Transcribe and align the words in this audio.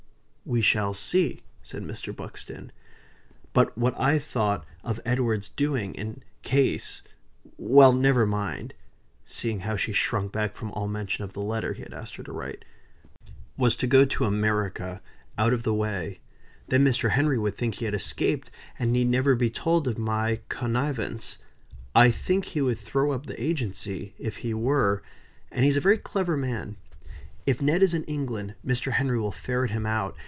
"We 0.43 0.61
shall 0.61 0.93
see," 0.93 1.43
said 1.63 1.81
Mr. 1.83 2.13
Buxton. 2.13 2.73
"But 3.53 3.77
what 3.77 3.97
I 3.97 4.19
thought 4.19 4.65
of 4.83 4.99
Edward's 5.05 5.47
doing, 5.47 5.93
in 5.95 6.23
case 6.41 7.01
Well 7.57 7.93
never 7.93 8.25
mind! 8.25 8.73
(seeing 9.23 9.61
how 9.61 9.77
she 9.77 9.93
shrunk 9.93 10.33
back 10.33 10.57
from 10.57 10.71
all 10.73 10.89
mention 10.89 11.23
of 11.23 11.31
the 11.31 11.39
letter 11.41 11.71
he 11.71 11.83
had 11.83 11.93
asked 11.93 12.17
her 12.17 12.23
to 12.23 12.33
write,) 12.33 12.65
was 13.55 13.77
to 13.77 13.87
go 13.87 14.03
to 14.03 14.25
America, 14.25 15.01
out 15.37 15.53
of 15.53 15.63
the 15.63 15.73
way. 15.75 16.19
Then 16.67 16.83
Mr. 16.83 17.11
Henry 17.11 17.37
would 17.37 17.55
think 17.55 17.75
he 17.75 17.85
had 17.85 17.93
escaped, 17.95 18.51
and 18.77 18.91
need 18.91 19.07
never 19.07 19.35
be 19.35 19.49
told 19.49 19.87
of 19.87 19.97
my 19.97 20.41
coenivance. 20.49 21.37
I 21.95 22.11
think 22.11 22.43
he 22.45 22.61
would 22.61 22.79
throw 22.79 23.11
up 23.13 23.25
the 23.27 23.41
agency, 23.41 24.15
if 24.17 24.37
he 24.37 24.53
were; 24.53 25.01
and 25.49 25.63
he's 25.63 25.77
a 25.77 25.81
very 25.81 25.99
clever 25.99 26.35
man. 26.35 26.75
If 27.45 27.61
Ned 27.61 27.81
is 27.81 27.93
in 27.93 28.03
England, 28.03 28.55
Mr. 28.65 28.91
Henry 28.93 29.17
will 29.19 29.31
ferret 29.31 29.71
him 29.71 29.85
out. 29.85 30.17